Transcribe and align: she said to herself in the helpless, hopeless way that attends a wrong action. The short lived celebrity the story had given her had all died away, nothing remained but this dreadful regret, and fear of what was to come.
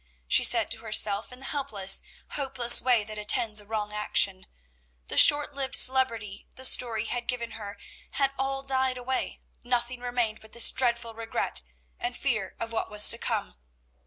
she 0.27 0.43
said 0.43 0.71
to 0.71 0.79
herself 0.79 1.31
in 1.31 1.37
the 1.37 1.45
helpless, 1.45 2.01
hopeless 2.29 2.81
way 2.81 3.03
that 3.03 3.19
attends 3.19 3.59
a 3.61 3.67
wrong 3.67 3.93
action. 3.93 4.47
The 5.09 5.15
short 5.17 5.53
lived 5.53 5.75
celebrity 5.75 6.47
the 6.55 6.65
story 6.65 7.05
had 7.05 7.27
given 7.27 7.51
her 7.51 7.77
had 8.13 8.31
all 8.39 8.63
died 8.63 8.97
away, 8.97 9.41
nothing 9.63 9.99
remained 9.99 10.41
but 10.41 10.53
this 10.53 10.71
dreadful 10.71 11.13
regret, 11.13 11.61
and 11.99 12.17
fear 12.17 12.55
of 12.59 12.71
what 12.71 12.89
was 12.89 13.09
to 13.09 13.19
come. 13.19 13.59